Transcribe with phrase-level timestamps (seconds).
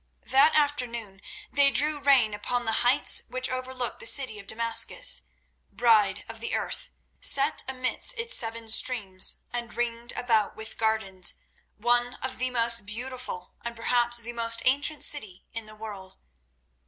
[0.25, 1.21] That afternoon
[1.51, 5.27] they drew rein upon the heights which overlook the city of Damascus,
[5.71, 6.89] Bride of the Earth,
[7.19, 11.35] set amidst its seven streams and ringed about with gardens,
[11.77, 16.17] one of the most beautiful and perhaps the most ancient city in the world.